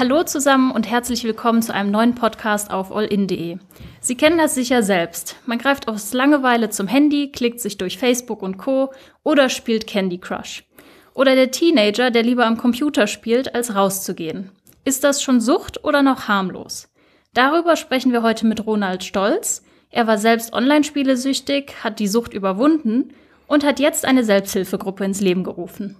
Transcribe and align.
Hallo 0.00 0.22
zusammen 0.22 0.70
und 0.70 0.88
herzlich 0.88 1.24
willkommen 1.24 1.60
zu 1.60 1.74
einem 1.74 1.90
neuen 1.90 2.14
Podcast 2.14 2.70
auf 2.70 2.90
allin.de. 2.90 3.58
Sie 4.00 4.14
kennen 4.14 4.38
das 4.38 4.54
sicher 4.54 4.82
selbst. 4.82 5.36
Man 5.44 5.58
greift 5.58 5.88
aus 5.88 6.14
Langeweile 6.14 6.70
zum 6.70 6.86
Handy, 6.88 7.30
klickt 7.30 7.60
sich 7.60 7.76
durch 7.76 7.98
Facebook 7.98 8.40
und 8.40 8.56
Co. 8.56 8.94
oder 9.24 9.50
spielt 9.50 9.86
Candy 9.86 10.16
Crush. 10.16 10.64
Oder 11.12 11.34
der 11.34 11.50
Teenager, 11.50 12.10
der 12.10 12.22
lieber 12.22 12.46
am 12.46 12.56
Computer 12.56 13.06
spielt, 13.06 13.54
als 13.54 13.74
rauszugehen. 13.74 14.50
Ist 14.86 15.04
das 15.04 15.22
schon 15.22 15.38
Sucht 15.38 15.84
oder 15.84 16.02
noch 16.02 16.28
harmlos? 16.28 16.88
Darüber 17.34 17.76
sprechen 17.76 18.10
wir 18.12 18.22
heute 18.22 18.46
mit 18.46 18.64
Ronald 18.66 19.04
Stolz. 19.04 19.62
Er 19.90 20.06
war 20.06 20.16
selbst 20.16 20.54
Online-Spiele-süchtig, 20.54 21.74
hat 21.84 21.98
die 21.98 22.08
Sucht 22.08 22.32
überwunden 22.32 23.12
und 23.46 23.64
hat 23.64 23.78
jetzt 23.78 24.06
eine 24.06 24.24
Selbsthilfegruppe 24.24 25.04
ins 25.04 25.20
Leben 25.20 25.44
gerufen. 25.44 25.98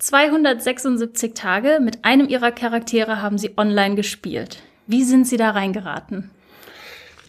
276 0.00 1.34
Tage 1.34 1.78
mit 1.82 2.06
einem 2.06 2.26
ihrer 2.26 2.52
Charaktere 2.52 3.20
haben 3.20 3.36
sie 3.36 3.58
online 3.58 3.96
gespielt. 3.96 4.62
Wie 4.86 5.04
sind 5.04 5.28
sie 5.28 5.36
da 5.36 5.50
reingeraten? 5.50 6.30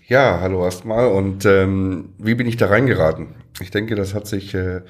Ja, 0.07 0.39
hallo 0.39 0.63
erstmal. 0.63 1.07
Und 1.07 1.45
ähm, 1.45 2.13
wie 2.17 2.33
bin 2.33 2.47
ich 2.47 2.55
da 2.55 2.67
reingeraten? 2.67 3.35
Ich 3.59 3.71
denke, 3.71 3.95
das 3.95 4.13
hat 4.13 4.25
sich, 4.25 4.55
äh, 4.55 4.81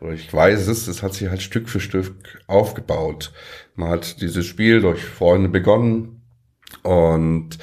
oder 0.00 0.12
ich 0.12 0.32
weiß 0.32 0.68
es, 0.68 0.84
das 0.84 1.02
hat 1.02 1.14
sich 1.14 1.30
halt 1.30 1.40
Stück 1.40 1.70
für 1.70 1.80
Stück 1.80 2.12
aufgebaut. 2.46 3.32
Man 3.74 3.88
hat 3.88 4.20
dieses 4.20 4.44
Spiel 4.44 4.82
durch 4.82 5.02
Freunde 5.02 5.48
begonnen 5.48 6.20
und 6.82 7.56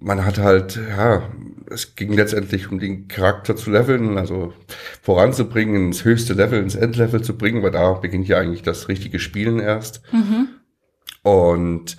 man 0.00 0.26
hat 0.26 0.38
halt, 0.38 0.76
ja, 0.76 1.30
es 1.70 1.94
ging 1.94 2.12
letztendlich 2.12 2.70
um 2.70 2.80
den 2.80 3.06
Charakter 3.06 3.54
zu 3.54 3.70
leveln, 3.70 4.18
also 4.18 4.52
voranzubringen, 5.02 5.86
ins 5.86 6.04
höchste 6.04 6.32
Level, 6.32 6.62
ins 6.62 6.76
Endlevel 6.76 7.22
zu 7.22 7.36
bringen, 7.36 7.62
weil 7.62 7.72
da 7.72 7.92
beginnt 7.94 8.28
ja 8.28 8.38
eigentlich 8.38 8.62
das 8.62 8.88
richtige 8.88 9.18
Spielen 9.18 9.58
erst. 9.58 10.00
Mhm. 10.12 10.48
Und 11.22 11.96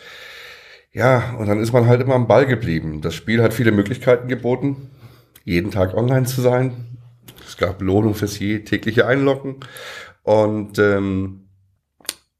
ja, 0.93 1.35
und 1.37 1.47
dann 1.47 1.59
ist 1.59 1.73
man 1.73 1.85
halt 1.85 2.01
immer 2.01 2.15
am 2.15 2.27
Ball 2.27 2.45
geblieben. 2.45 3.01
Das 3.01 3.13
Spiel 3.13 3.43
hat 3.43 3.53
viele 3.53 3.73
Möglichkeiten 3.73 4.29
geboten, 4.29 4.89
jeden 5.43 5.69
Tag 5.69 5.95
online 5.95 6.25
zu 6.25 6.39
sein. 6.39 6.97
Es 7.45 7.57
gab 7.57 7.79
Belohnung 7.79 8.15
fürs 8.15 8.39
je 8.39 8.59
tägliche 8.59 9.05
Einloggen. 9.05 9.57
Und 10.23 10.79
ähm, 10.79 11.42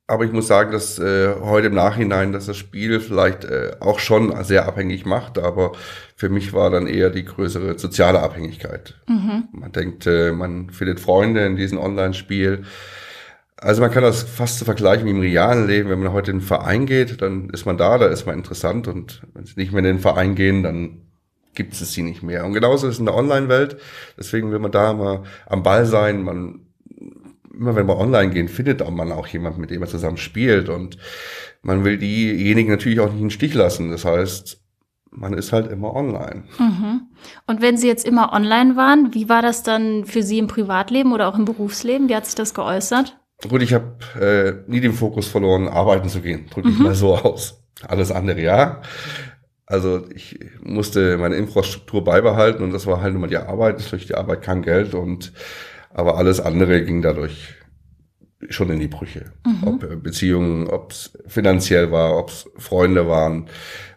aber 0.05 0.25
ich 0.25 0.31
muss 0.31 0.47
sagen, 0.47 0.71
dass 0.71 0.99
äh, 0.99 1.33
heute 1.41 1.67
im 1.67 1.75
Nachhinein, 1.75 2.33
dass 2.33 2.45
das 2.47 2.57
Spiel 2.57 2.99
vielleicht 2.99 3.45
äh, 3.45 3.77
auch 3.79 3.99
schon 3.99 4.43
sehr 4.43 4.65
abhängig 4.67 5.05
macht, 5.05 5.39
aber 5.39 5.71
für 6.15 6.29
mich 6.29 6.51
war 6.53 6.69
dann 6.69 6.87
eher 6.87 7.09
die 7.09 7.23
größere 7.23 7.79
soziale 7.79 8.19
Abhängigkeit. 8.21 8.95
Mhm. 9.07 9.47
Man 9.53 9.71
denkt, 9.71 10.05
äh, 10.05 10.33
man 10.33 10.69
findet 10.71 10.99
Freunde 10.99 11.45
in 11.45 11.55
diesem 11.55 11.77
Online-Spiel. 11.77 12.63
Also 13.55 13.81
man 13.81 13.91
kann 13.91 14.03
das 14.03 14.23
fast 14.23 14.59
zu 14.59 14.65
vergleichen 14.65 15.05
wie 15.05 15.11
im 15.11 15.21
realen 15.21 15.67
Leben. 15.67 15.89
Wenn 15.89 15.99
man 15.99 16.11
heute 16.11 16.31
in 16.31 16.39
den 16.39 16.45
Verein 16.45 16.85
geht, 16.85 17.21
dann 17.21 17.49
ist 17.49 17.65
man 17.65 17.77
da, 17.77 17.97
da 17.97 18.07
ist 18.07 18.25
man 18.25 18.35
interessant 18.35 18.89
und 18.89 19.21
wenn 19.33 19.45
sie 19.45 19.53
nicht 19.55 19.71
mehr 19.71 19.79
in 19.79 19.85
den 19.85 19.99
Verein 19.99 20.35
gehen, 20.35 20.63
dann 20.63 21.01
gibt 21.55 21.73
es 21.73 21.93
sie 21.93 22.03
nicht 22.03 22.23
mehr. 22.23 22.43
Und 22.45 22.53
genauso 22.53 22.87
ist 22.87 22.95
es 22.95 22.99
in 22.99 23.05
der 23.05 23.15
Online-Welt. 23.15 23.77
Deswegen 24.17 24.51
will 24.51 24.59
man 24.59 24.71
da 24.71 24.91
mal 24.91 25.23
am 25.45 25.63
Ball 25.63 25.85
sein. 25.85 26.23
Man 26.23 26.61
immer 27.53 27.75
wenn 27.75 27.87
wir 27.87 27.97
online 27.97 28.31
gehen, 28.31 28.47
findet 28.47 28.87
man 28.89 29.11
auch 29.11 29.27
jemanden, 29.27 29.61
mit 29.61 29.71
dem 29.71 29.79
man 29.79 29.89
zusammen 29.89 30.17
spielt. 30.17 30.69
Und 30.69 30.97
man 31.61 31.83
will 31.83 31.97
diejenigen 31.97 32.69
natürlich 32.69 32.99
auch 32.99 33.07
nicht 33.07 33.21
in 33.21 33.25
den 33.25 33.31
Stich 33.31 33.53
lassen. 33.53 33.91
Das 33.91 34.05
heißt, 34.05 34.59
man 35.11 35.33
ist 35.33 35.53
halt 35.53 35.71
immer 35.71 35.95
online. 35.95 36.43
Mhm. 36.57 37.01
Und 37.47 37.61
wenn 37.61 37.77
Sie 37.77 37.87
jetzt 37.87 38.05
immer 38.05 38.33
online 38.33 38.75
waren, 38.75 39.13
wie 39.13 39.29
war 39.29 39.41
das 39.41 39.63
dann 39.63 40.05
für 40.05 40.23
Sie 40.23 40.39
im 40.39 40.47
Privatleben 40.47 41.13
oder 41.13 41.27
auch 41.27 41.37
im 41.37 41.45
Berufsleben? 41.45 42.09
Wie 42.09 42.15
hat 42.15 42.25
sich 42.25 42.35
das 42.35 42.53
geäußert? 42.53 43.17
Gut, 43.47 43.61
ich 43.61 43.73
habe 43.73 43.93
äh, 44.19 44.71
nie 44.71 44.79
den 44.79 44.93
Fokus 44.93 45.27
verloren, 45.27 45.67
arbeiten 45.67 46.09
zu 46.09 46.21
gehen. 46.21 46.45
Drücke 46.49 46.69
ich 46.69 46.77
mhm. 46.77 46.83
mal 46.83 46.95
so 46.95 47.15
aus. 47.15 47.63
Alles 47.87 48.11
andere 48.11 48.41
ja. 48.41 48.81
Also 49.65 50.05
ich 50.13 50.39
musste 50.61 51.17
meine 51.17 51.35
Infrastruktur 51.35 52.03
beibehalten 52.03 52.63
und 52.63 52.73
das 52.73 52.85
war 52.85 53.01
halt 53.01 53.15
immer 53.15 53.27
die 53.27 53.37
Arbeit. 53.37 53.91
Durch 53.91 54.07
die 54.07 54.15
Arbeit 54.15 54.41
kam 54.41 54.61
Geld 54.61 54.93
und 54.93 55.33
aber 55.93 56.17
alles 56.17 56.39
andere 56.39 56.83
ging 56.83 57.01
dadurch 57.01 57.55
schon 58.49 58.69
in 58.69 58.79
die 58.79 58.87
Brüche. 58.87 59.31
Mhm. 59.45 59.67
Ob 59.67 59.83
äh, 59.83 59.95
Beziehungen, 59.95 60.67
ob 60.67 60.91
es 60.91 61.17
finanziell 61.27 61.91
war, 61.91 62.17
ob 62.17 62.29
es 62.29 62.49
Freunde 62.57 63.07
waren, 63.07 63.47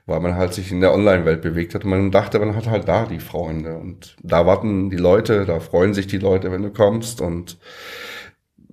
weil 0.05 0.21
man 0.21 0.37
halt 0.37 0.55
sich 0.55 0.71
in 0.71 0.81
der 0.81 0.95
Online-Welt 0.95 1.43
bewegt 1.43 1.75
hat. 1.75 1.85
Und 1.85 1.91
man 1.91 2.11
dachte, 2.11 2.39
man 2.39 2.55
hat 2.55 2.69
halt 2.69 2.87
da 2.87 3.07
die 3.07 3.19
Freunde. 3.19 3.77
Und 3.77 4.17
da 4.23 4.47
warten 4.47 4.91
die 4.91 4.97
Leute, 4.97 5.45
da 5.47 5.59
freuen 5.59 5.95
sich 5.95 6.07
die 6.07 6.19
Leute, 6.19 6.53
wenn 6.53 6.63
du 6.63 6.71
kommst. 6.71 7.21
Und 7.21 7.59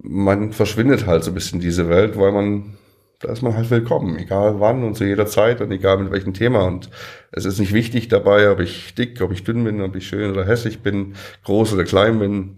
man 0.02 0.52
verschwindet 0.52 1.08
halt 1.08 1.24
so 1.24 1.32
ein 1.32 1.34
bisschen 1.34 1.60
diese 1.60 1.90
Welt, 1.90 2.20
weil 2.20 2.34
man, 2.34 2.78
da 3.22 3.32
ist 3.32 3.42
man 3.42 3.56
halt 3.56 3.72
willkommen, 3.72 4.20
egal 4.20 4.60
wann 4.60 4.84
und 4.84 4.96
zu 4.96 5.06
jeder 5.06 5.26
Zeit 5.26 5.62
und 5.62 5.72
egal 5.72 5.98
mit 5.98 6.12
welchem 6.12 6.34
Thema. 6.34 6.66
Und 6.66 6.90
es 7.32 7.46
ist 7.46 7.58
nicht 7.58 7.74
wichtig 7.74 8.10
dabei, 8.10 8.52
ob 8.52 8.60
ich 8.60 8.94
dick, 8.94 9.22
ob 9.22 9.32
ich 9.32 9.44
dünn 9.44 9.64
bin, 9.64 9.82
ob 9.82 9.96
ich 9.96 10.06
schön 10.06 10.30
oder 10.30 10.46
hässlich 10.46 10.82
bin, 10.82 11.16
groß 11.46 11.74
oder 11.74 11.86
klein 11.86 12.20
bin 12.20 12.58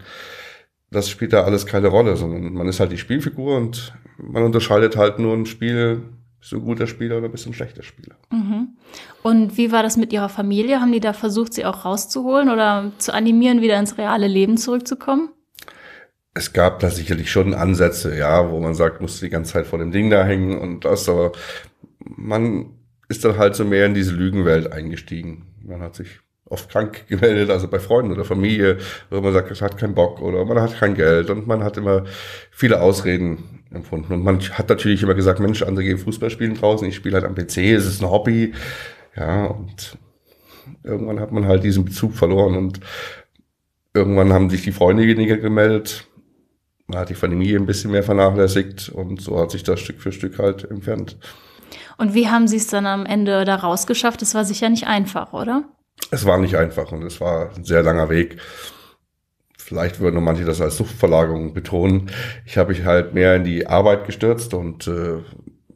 das 0.92 1.10
spielt 1.10 1.34
da 1.34 1.44
alles 1.44 1.66
keine 1.66 1.88
Rolle, 1.88 2.16
sondern 2.16 2.54
man 2.54 2.68
ist 2.68 2.80
halt 2.80 2.92
die 2.92 2.98
Spielfigur 2.98 3.58
und 3.58 3.94
man 4.18 4.44
unterscheidet 4.44 4.96
halt 4.96 5.20
nur 5.20 5.34
ein 5.34 5.46
Spiel, 5.46 6.04
bist 6.40 6.52
du 6.52 6.58
ein 6.58 6.66
guter 6.66 6.88
Spieler 6.88 7.18
oder 7.18 7.30
bist 7.30 7.46
du 7.46 7.50
ein 7.50 7.54
schlechter 7.54 7.84
Spieler. 7.84 8.16
Mhm. 8.32 8.78
Und 9.24 9.58
wie 9.58 9.72
war 9.72 9.84
das 9.84 9.98
mit 9.98 10.14
Ihrer 10.14 10.30
Familie? 10.30 10.80
Haben 10.80 10.92
die 10.92 11.00
da 11.00 11.14
versucht, 11.14 11.54
sie 11.54 11.66
auch 11.66 11.86
rauszuholen 11.86 12.50
oder 12.50 12.92
zu 12.98 13.14
animieren, 13.14 13.62
wieder 13.62 13.80
ins 13.80 13.98
reale 13.98 14.28
Leben 14.28 14.58
zurückzukommen? 14.58 15.30
Es 16.34 16.54
gab 16.54 16.80
da 16.80 16.90
sicherlich 16.90 17.32
schon 17.32 17.54
Ansätze, 17.54 18.16
ja, 18.18 18.52
wo 18.52 18.60
man 18.60 18.76
sagt, 18.76 19.02
musst 19.02 19.22
du 19.22 19.26
die 19.26 19.32
ganze 19.32 19.54
Zeit 19.54 19.68
vor 19.68 19.80
dem 19.80 19.92
Ding 19.92 20.10
da 20.10 20.26
hängen 20.26 20.58
und 20.58 20.86
das, 20.86 21.08
aber 21.10 21.32
man 22.00 22.74
ist 23.08 23.24
dann 23.24 23.38
halt 23.38 23.56
so 23.56 23.64
mehr 23.64 23.86
in 23.86 23.94
diese 23.94 24.14
Lügenwelt 24.14 24.72
eingestiegen. 24.72 25.48
Man 25.64 25.82
hat 25.82 25.96
sich 25.96 26.20
oft 26.50 26.70
krank 26.70 27.06
gemeldet, 27.10 27.50
also 27.50 27.68
bei 27.68 27.80
Freunden 27.80 28.12
oder 28.12 28.26
Familie, 28.26 28.78
wo 29.10 29.22
man 29.22 29.34
sagt, 29.34 29.52
es 29.52 29.62
hat 29.62 29.78
keinen 29.78 29.96
Bock 29.96 30.22
oder 30.22 30.46
man 30.46 30.62
hat 30.62 30.78
kein 30.80 30.96
Geld 30.96 31.30
und 31.30 31.48
man 31.48 31.64
hat 31.64 31.78
immer 31.78 32.04
viele 32.52 32.82
Ausreden 32.82 33.64
empfunden. 33.72 34.14
Und 34.14 34.24
man 34.24 34.40
hat 34.42 34.70
natürlich 34.70 35.04
immer 35.04 35.16
gesagt, 35.16 35.40
Mensch, 35.40 35.62
andere 35.62 35.86
gehen 35.86 35.98
Fußball 35.98 36.30
spielen 36.30 36.56
draußen, 36.56 36.88
ich 36.88 36.96
spiele 36.96 37.16
halt 37.16 37.26
am 37.26 37.36
PC, 37.36 37.58
es 37.58 37.86
ist 37.86 38.02
ein 38.02 38.10
Hobby. 38.10 38.54
Ja, 39.16 39.46
und 39.46 39.98
irgendwann 40.84 41.20
hat 41.20 41.32
man 41.32 41.46
halt 41.46 41.64
diesen 41.64 41.86
Bezug 41.86 42.14
verloren 42.14 42.56
und 42.56 42.80
irgendwann 43.94 44.34
haben 44.34 44.50
sich 44.50 44.64
die 44.64 44.72
Freunde 44.72 45.08
weniger 45.08 45.38
gemeldet. 45.38 46.08
Man 46.88 47.00
hat 47.00 47.10
die 47.10 47.16
Familie 47.16 47.58
ein 47.58 47.66
bisschen 47.66 47.92
mehr 47.92 48.04
vernachlässigt 48.04 48.90
und 48.90 49.22
so 49.22 49.40
hat 49.40 49.52
sich 49.52 49.64
das 49.64 49.80
Stück 49.80 50.00
für 50.00 50.12
Stück 50.12 50.38
halt 50.38 50.70
entfernt. 50.70 51.18
Und 51.98 52.14
wie 52.14 52.28
haben 52.28 52.48
Sie 52.48 52.58
es 52.58 52.68
dann 52.68 52.86
am 52.86 53.06
Ende 53.06 53.46
da 53.46 53.56
rausgeschafft? 53.56 54.22
Das 54.22 54.36
war 54.36 54.46
sicher 54.46 54.70
nicht 54.70 54.86
einfach, 54.86 55.34
oder? 55.34 55.64
Es 56.12 56.26
war 56.26 56.38
nicht 56.38 56.56
einfach 56.56 56.92
und 56.92 57.04
es 57.04 57.20
war 57.22 57.54
ein 57.56 57.64
sehr 57.64 57.84
langer 57.84 58.10
Weg. 58.10 58.38
Vielleicht 59.58 60.00
würden 60.00 60.24
manche 60.24 60.46
das 60.46 60.62
als 60.62 60.78
Suchtverlagerung 60.78 61.54
betonen. 61.54 62.12
Ich 62.46 62.58
habe 62.58 62.70
mich 62.70 62.86
halt 62.86 63.14
mehr 63.14 63.36
in 63.36 63.44
die 63.44 63.66
Arbeit 63.66 64.06
gestürzt 64.06 64.54
und 64.54 64.88
äh, 64.88 65.24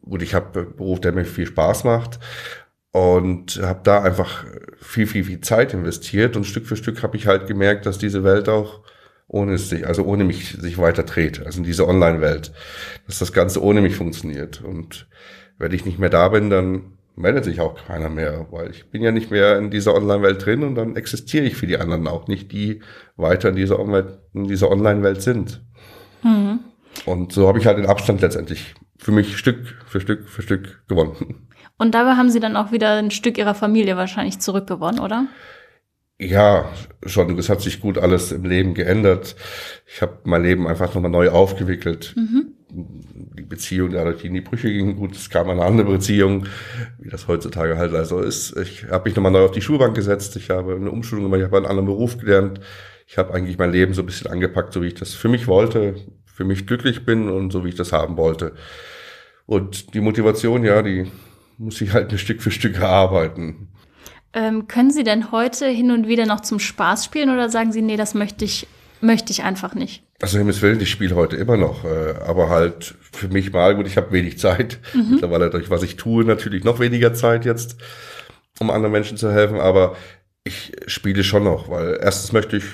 gut, 0.07 0.21
ich 0.21 0.33
habe 0.33 0.59
einen 0.59 0.75
Beruf, 0.75 1.01
der 1.01 1.11
mir 1.11 1.25
viel 1.25 1.47
Spaß 1.47 1.85
macht 1.85 2.19
und 2.91 3.59
habe 3.61 3.81
da 3.83 4.01
einfach 4.01 4.45
viel, 4.79 5.07
viel, 5.07 5.23
viel 5.23 5.41
Zeit 5.41 5.73
investiert 5.73 6.35
und 6.35 6.45
Stück 6.45 6.67
für 6.67 6.75
Stück 6.75 7.03
habe 7.03 7.17
ich 7.17 7.27
halt 7.27 7.47
gemerkt, 7.47 7.85
dass 7.85 7.97
diese 7.97 8.23
Welt 8.23 8.49
auch 8.49 8.81
ohne 9.27 9.57
sich, 9.57 9.85
also 9.85 10.03
ohne 10.03 10.23
mich 10.23 10.57
sich 10.59 10.77
weiter 10.77 11.03
dreht, 11.03 11.45
also 11.45 11.59
in 11.59 11.63
diese 11.63 11.87
Online-Welt, 11.87 12.51
dass 13.05 13.19
das 13.19 13.33
Ganze 13.33 13.63
ohne 13.63 13.81
mich 13.81 13.95
funktioniert 13.95 14.61
und 14.61 15.07
wenn 15.59 15.71
ich 15.71 15.85
nicht 15.85 15.99
mehr 15.99 16.09
da 16.09 16.29
bin, 16.29 16.49
dann 16.49 16.98
meldet 17.19 17.43
sich 17.43 17.59
auch 17.59 17.75
keiner 17.75 18.09
mehr, 18.09 18.47
weil 18.49 18.71
ich 18.71 18.89
bin 18.89 19.03
ja 19.03 19.11
nicht 19.11 19.29
mehr 19.29 19.57
in 19.57 19.69
dieser 19.69 19.93
Online-Welt 19.93 20.45
drin 20.45 20.63
und 20.63 20.75
dann 20.75 20.95
existiere 20.95 21.43
ich 21.43 21.55
für 21.55 21.67
die 21.67 21.77
anderen 21.77 22.07
auch 22.07 22.27
nicht, 22.27 22.51
die 22.51 22.81
weiter 23.17 23.49
in 23.49 23.55
dieser, 23.55 23.77
Online-Welt 23.77 25.21
sind. 25.21 25.61
Mhm. 26.23 26.59
Und 27.05 27.33
so 27.33 27.47
habe 27.47 27.59
ich 27.59 27.65
halt 27.65 27.77
den 27.77 27.85
Abstand 27.85 28.21
letztendlich 28.21 28.73
für 28.97 29.11
mich 29.11 29.37
Stück 29.37 29.75
für 29.85 29.99
Stück 29.99 30.27
für 30.27 30.41
Stück 30.41 30.87
gewonnen. 30.87 31.47
Und 31.77 31.93
dabei 31.93 32.15
haben 32.15 32.29
Sie 32.29 32.39
dann 32.39 32.55
auch 32.55 32.71
wieder 32.71 32.95
ein 32.95 33.11
Stück 33.11 33.37
Ihrer 33.37 33.55
Familie 33.55 33.95
wahrscheinlich 33.95 34.39
zurückgewonnen, 34.39 34.99
oder? 34.99 35.27
Ja, 36.19 36.69
schon. 37.05 37.37
Es 37.37 37.49
hat 37.49 37.61
sich 37.61 37.79
gut 37.79 37.97
alles 37.97 38.33
im 38.33 38.43
Leben 38.43 38.73
geändert. 38.73 39.35
Ich 39.85 40.01
habe 40.01 40.19
mein 40.23 40.43
Leben 40.43 40.67
einfach 40.67 40.93
nochmal 40.93 41.11
neu 41.11 41.29
aufgewickelt. 41.29 42.13
Mhm 42.17 42.58
die 42.71 43.43
Beziehung 43.43 43.91
dadurch 43.91 44.23
in 44.23 44.33
die 44.33 44.41
Brüche 44.41 44.71
ging. 44.71 44.95
Gut, 44.95 45.15
es 45.15 45.29
kam 45.29 45.49
eine 45.49 45.63
andere 45.63 45.91
Beziehung, 45.91 46.45
wie 46.99 47.09
das 47.09 47.27
heutzutage 47.27 47.77
halt 47.77 47.93
also 47.93 48.19
ist. 48.19 48.55
Ich 48.57 48.85
habe 48.89 49.09
mich 49.09 49.15
nochmal 49.15 49.31
neu 49.31 49.43
auf 49.45 49.51
die 49.51 49.61
Schulbank 49.61 49.95
gesetzt. 49.95 50.35
Ich 50.35 50.49
habe 50.49 50.75
eine 50.75 50.91
Umschulung 50.91 51.25
gemacht, 51.25 51.39
ich 51.39 51.45
habe 51.45 51.57
einen 51.57 51.65
anderen 51.65 51.87
Beruf 51.87 52.17
gelernt. 52.17 52.59
Ich 53.07 53.17
habe 53.17 53.33
eigentlich 53.33 53.57
mein 53.57 53.71
Leben 53.71 53.93
so 53.93 54.03
ein 54.03 54.05
bisschen 54.05 54.31
angepackt, 54.31 54.73
so 54.73 54.81
wie 54.81 54.87
ich 54.87 54.93
das 54.93 55.13
für 55.13 55.29
mich 55.29 55.47
wollte, 55.47 55.95
für 56.25 56.45
mich 56.45 56.67
glücklich 56.67 57.05
bin 57.05 57.29
und 57.29 57.51
so 57.51 57.65
wie 57.65 57.69
ich 57.69 57.75
das 57.75 57.91
haben 57.91 58.17
wollte. 58.17 58.53
Und 59.45 59.95
die 59.95 60.01
Motivation, 60.01 60.63
ja, 60.63 60.81
die 60.83 61.11
muss 61.57 61.81
ich 61.81 61.93
halt 61.93 62.11
ein 62.11 62.19
Stück 62.19 62.41
für 62.41 62.51
Stück 62.51 62.77
erarbeiten. 62.77 63.69
Ähm, 64.31 64.67
können 64.67 64.91
Sie 64.91 65.03
denn 65.03 65.31
heute 65.31 65.67
hin 65.67 65.89
und 65.89 66.07
wieder 66.07 66.27
noch 66.27 66.41
zum 66.41 66.59
Spaß 66.59 67.03
spielen 67.03 67.31
oder 67.31 67.49
sagen 67.49 67.71
Sie, 67.71 67.81
nee, 67.81 67.97
das 67.97 68.13
möchte 68.13 68.45
ich 68.45 68.67
möchte 69.01 69.31
ich 69.31 69.43
einfach 69.43 69.75
nicht. 69.75 70.03
Also 70.21 70.37
Himmels 70.37 70.61
Willen, 70.61 70.81
ich 70.81 70.89
spiele 70.91 71.15
heute 71.15 71.37
immer 71.37 71.55
noch, 71.55 71.85
äh, 71.85 72.15
aber 72.25 72.49
halt 72.49 72.95
für 73.11 73.29
mich 73.29 73.53
mal, 73.53 73.75
gut, 73.75 73.87
ich 73.87 73.95
habe 73.95 74.11
wenig 74.11 74.37
Zeit. 74.37 74.79
Mhm. 74.93 75.11
Mittlerweile 75.11 75.49
durch 75.49 75.69
was 75.69 75.83
ich 75.83 75.95
tue, 75.95 76.25
natürlich 76.25 76.63
noch 76.63 76.79
weniger 76.79 77.13
Zeit 77.13 77.45
jetzt, 77.45 77.77
um 78.59 78.69
anderen 78.69 78.91
Menschen 78.91 79.17
zu 79.17 79.31
helfen, 79.31 79.59
aber 79.59 79.95
ich 80.43 80.73
spiele 80.87 81.23
schon 81.23 81.43
noch, 81.43 81.69
weil 81.69 81.99
erstens 82.01 82.33
möchte 82.33 82.57
ich 82.57 82.65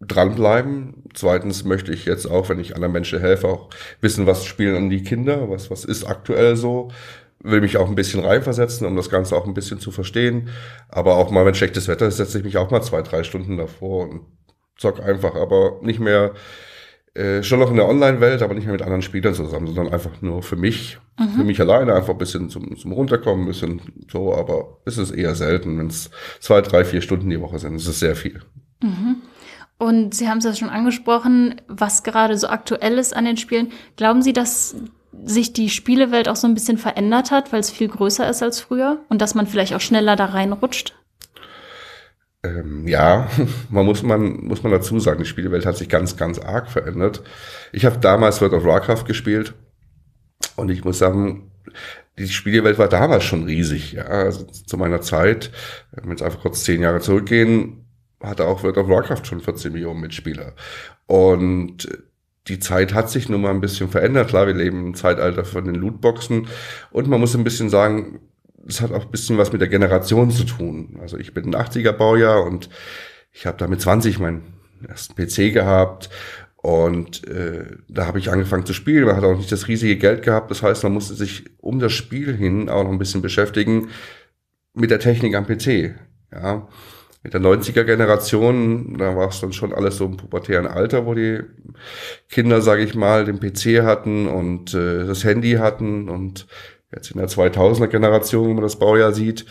dranbleiben. 0.00 1.04
Zweitens 1.14 1.64
möchte 1.64 1.92
ich 1.92 2.04
jetzt 2.04 2.26
auch, 2.26 2.48
wenn 2.48 2.58
ich 2.58 2.74
anderen 2.74 2.92
Menschen 2.92 3.20
helfe, 3.20 3.48
auch 3.48 3.70
wissen, 4.00 4.26
was 4.26 4.44
spielen 4.44 4.76
an 4.76 4.90
die 4.90 5.02
Kinder, 5.02 5.48
was, 5.50 5.70
was 5.70 5.84
ist 5.84 6.04
aktuell 6.04 6.56
so. 6.56 6.90
Will 7.40 7.60
mich 7.60 7.76
auch 7.76 7.88
ein 7.88 7.94
bisschen 7.94 8.24
reinversetzen, 8.24 8.86
um 8.86 8.96
das 8.96 9.10
Ganze 9.10 9.36
auch 9.36 9.46
ein 9.46 9.54
bisschen 9.54 9.80
zu 9.80 9.90
verstehen. 9.90 10.48
Aber 10.88 11.16
auch 11.16 11.30
mal, 11.30 11.44
wenn 11.44 11.54
schlechtes 11.54 11.88
Wetter 11.88 12.06
ist, 12.06 12.16
setze 12.16 12.38
ich 12.38 12.44
mich 12.44 12.56
auch 12.56 12.70
mal 12.70 12.82
zwei, 12.82 13.02
drei 13.02 13.24
Stunden 13.24 13.56
davor 13.56 14.08
und 14.08 14.22
zock 14.76 15.00
einfach, 15.00 15.34
aber 15.34 15.80
nicht 15.82 16.00
mehr, 16.00 16.32
äh, 17.14 17.42
schon 17.42 17.60
noch 17.60 17.70
in 17.70 17.76
der 17.76 17.88
Online-Welt, 17.88 18.40
aber 18.42 18.54
nicht 18.54 18.64
mehr 18.64 18.72
mit 18.72 18.82
anderen 18.82 19.02
Spielern 19.02 19.34
zusammen, 19.34 19.66
sondern 19.66 19.92
einfach 19.92 20.22
nur 20.22 20.42
für 20.42 20.56
mich, 20.56 20.98
mhm. 21.18 21.28
für 21.36 21.44
mich 21.44 21.60
alleine, 21.60 21.94
einfach 21.94 22.14
ein 22.14 22.18
bisschen 22.18 22.48
zum, 22.48 22.76
zum 22.76 22.92
Runterkommen, 22.92 23.44
ein 23.44 23.48
bisschen 23.48 23.82
so, 24.10 24.34
aber 24.34 24.78
es 24.86 24.96
ist 24.96 25.10
eher 25.10 25.34
selten, 25.34 25.78
wenn 25.78 25.88
es 25.88 26.10
zwei, 26.40 26.62
drei, 26.62 26.84
vier 26.84 27.02
Stunden 27.02 27.28
die 27.28 27.40
Woche 27.40 27.58
sind. 27.58 27.74
Es 27.74 27.86
ist 27.86 28.00
sehr 28.00 28.16
viel. 28.16 28.40
Mhm. 28.82 29.16
Und 29.76 30.14
Sie 30.14 30.28
haben 30.28 30.38
es 30.38 30.44
ja 30.44 30.54
schon 30.54 30.70
angesprochen, 30.70 31.60
was 31.66 32.02
gerade 32.02 32.38
so 32.38 32.46
aktuell 32.46 32.98
ist 32.98 33.14
an 33.14 33.24
den 33.24 33.36
Spielen. 33.36 33.72
Glauben 33.96 34.22
Sie, 34.22 34.32
dass 34.32 34.76
sich 35.24 35.52
die 35.52 35.68
Spielewelt 35.68 36.28
auch 36.28 36.36
so 36.36 36.46
ein 36.46 36.54
bisschen 36.54 36.78
verändert 36.78 37.30
hat, 37.30 37.52
weil 37.52 37.60
es 37.60 37.70
viel 37.70 37.88
größer 37.88 38.28
ist 38.30 38.42
als 38.42 38.60
früher 38.60 39.00
und 39.08 39.20
dass 39.20 39.34
man 39.34 39.46
vielleicht 39.46 39.74
auch 39.74 39.80
schneller 39.80 40.16
da 40.16 40.26
reinrutscht? 40.26 40.94
Ähm, 42.44 42.88
ja, 42.88 43.28
man 43.70 43.86
muss, 43.86 44.02
man 44.02 44.44
muss 44.44 44.62
man 44.62 44.72
dazu 44.72 44.98
sagen, 44.98 45.22
die 45.22 45.28
Spielewelt 45.28 45.66
hat 45.66 45.76
sich 45.76 45.88
ganz, 45.88 46.16
ganz 46.16 46.38
arg 46.38 46.70
verändert. 46.70 47.22
Ich 47.72 47.84
habe 47.84 47.98
damals 47.98 48.40
World 48.40 48.54
of 48.54 48.64
Warcraft 48.64 49.04
gespielt 49.04 49.54
und 50.56 50.70
ich 50.70 50.84
muss 50.84 50.98
sagen, 50.98 51.50
die 52.18 52.28
Spielewelt 52.28 52.78
war 52.78 52.88
damals 52.88 53.24
schon 53.24 53.44
riesig. 53.44 53.92
Ja, 53.92 54.04
also 54.04 54.44
zu 54.44 54.76
meiner 54.76 55.00
Zeit, 55.00 55.50
wenn 55.92 56.04
wir 56.04 56.10
jetzt 56.10 56.22
einfach 56.22 56.40
kurz 56.40 56.64
zehn 56.64 56.82
Jahre 56.82 57.00
zurückgehen, 57.00 57.86
hatte 58.20 58.44
auch 58.44 58.62
World 58.62 58.78
of 58.78 58.88
Warcraft 58.88 59.24
schon 59.24 59.40
14 59.40 59.72
Millionen 59.72 60.00
Mitspieler. 60.00 60.54
Und 61.06 61.88
die 62.48 62.58
Zeit 62.58 62.92
hat 62.92 63.10
sich 63.10 63.28
nun 63.28 63.42
mal 63.42 63.50
ein 63.50 63.60
bisschen 63.60 63.88
verändert. 63.88 64.28
Klar, 64.28 64.46
wir 64.46 64.54
leben 64.54 64.86
im 64.86 64.94
Zeitalter 64.94 65.44
von 65.44 65.64
den 65.64 65.76
Lootboxen. 65.76 66.48
Und 66.90 67.08
man 67.08 67.20
muss 67.20 67.34
ein 67.34 67.44
bisschen 67.44 67.70
sagen, 67.70 68.20
das 68.64 68.80
hat 68.80 68.92
auch 68.92 69.04
ein 69.04 69.10
bisschen 69.10 69.38
was 69.38 69.52
mit 69.52 69.60
der 69.60 69.68
Generation 69.68 70.30
zu 70.30 70.44
tun. 70.44 70.98
Also 71.00 71.18
ich 71.18 71.34
bin 71.34 71.54
ein 71.54 71.66
80er 71.66 71.92
Baujahr 71.92 72.44
und 72.44 72.68
ich 73.32 73.46
habe 73.46 73.58
da 73.58 73.66
mit 73.66 73.80
20 73.80 74.18
meinen 74.18 74.42
ersten 74.86 75.14
PC 75.14 75.52
gehabt 75.52 76.10
und 76.56 77.26
äh, 77.26 77.64
da 77.88 78.06
habe 78.06 78.18
ich 78.18 78.30
angefangen 78.30 78.66
zu 78.66 78.72
spielen. 78.72 79.06
Man 79.06 79.16
hat 79.16 79.24
auch 79.24 79.36
nicht 79.36 79.50
das 79.50 79.68
riesige 79.68 79.96
Geld 79.96 80.22
gehabt. 80.22 80.50
Das 80.50 80.62
heißt, 80.62 80.84
man 80.84 80.92
musste 80.92 81.14
sich 81.14 81.44
um 81.58 81.80
das 81.80 81.92
Spiel 81.92 82.36
hin 82.36 82.68
auch 82.68 82.84
noch 82.84 82.90
ein 82.90 82.98
bisschen 82.98 83.22
beschäftigen 83.22 83.88
mit 84.74 84.90
der 84.90 85.00
Technik 85.00 85.34
am 85.34 85.46
PC. 85.46 85.94
Ja, 86.32 86.68
mit 87.22 87.34
der 87.34 87.40
90er 87.40 87.84
Generation, 87.84 88.96
da 88.98 89.16
war 89.16 89.28
es 89.28 89.40
dann 89.40 89.52
schon 89.52 89.72
alles 89.72 89.96
so 89.96 90.06
im 90.06 90.16
pubertären 90.16 90.66
Alter, 90.66 91.06
wo 91.06 91.14
die 91.14 91.40
Kinder, 92.28 92.60
sage 92.62 92.82
ich 92.82 92.94
mal, 92.94 93.24
den 93.24 93.38
PC 93.38 93.84
hatten 93.84 94.26
und 94.26 94.74
äh, 94.74 95.06
das 95.06 95.22
Handy 95.24 95.52
hatten 95.52 96.08
und 96.08 96.46
Jetzt 96.94 97.10
in 97.10 97.18
der 97.18 97.28
2000er 97.28 97.88
Generation, 97.88 98.48
wenn 98.48 98.54
man 98.56 98.62
das 98.62 98.78
Baujahr 98.78 99.12
sieht, 99.12 99.46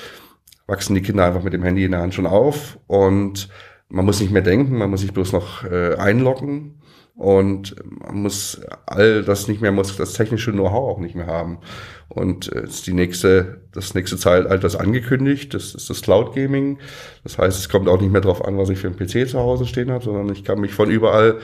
wachsen 0.68 0.96
die 0.96 1.02
Kinder 1.02 1.26
einfach 1.26 1.44
mit 1.44 1.54
dem 1.54 1.64
Handy 1.64 1.84
in 1.84 1.92
der 1.92 2.02
Hand 2.02 2.14
schon 2.14 2.28
auf 2.28 2.80
und 2.88 3.50
man 3.90 4.06
muss 4.06 4.22
nicht 4.22 4.32
mehr 4.32 4.42
denken, 4.42 4.78
man 4.78 4.90
muss 4.90 5.02
sich 5.02 5.14
bloß 5.14 5.34
noch 5.34 5.64
äh, 5.66 5.96
einloggen 5.96 6.82
und 7.16 7.76
man 7.86 8.22
muss 8.22 8.62
all 8.86 9.24
das 9.24 9.48
nicht 9.48 9.62
mehr, 9.62 9.72
muss 9.72 9.98
das 9.98 10.14
technische 10.14 10.52
Know-how 10.52 10.96
auch 10.96 11.00
nicht 11.00 11.14
mehr 11.14 11.28
haben. 11.28 11.60
Und 12.08 12.52
äh, 12.54 12.64
ist 12.64 12.88
die 12.88 12.94
nächste, 12.94 13.62
das 13.74 13.94
nächste 13.94 14.18
Zeitalter 14.18 14.66
ist 14.66 14.76
angekündigt, 14.76 15.54
das 15.54 15.76
ist 15.76 15.90
das 15.90 16.02
Cloud 16.02 16.34
Gaming. 16.34 16.80
Das 17.24 17.38
heißt, 17.38 17.60
es 17.60 17.70
kommt 17.70 17.90
auch 17.90 18.00
nicht 18.00 18.12
mehr 18.12 18.22
darauf 18.22 18.44
an, 18.46 18.58
was 18.58 18.70
ich 18.70 18.80
für 18.80 18.88
einen 18.88 18.98
PC 18.98 19.30
zu 19.30 19.40
Hause 19.40 19.66
stehen 19.66 19.92
habe, 19.92 20.04
sondern 20.04 20.34
ich 20.34 20.44
kann 20.44 20.60
mich 20.60 20.74
von 20.74 20.90
überall 20.90 21.40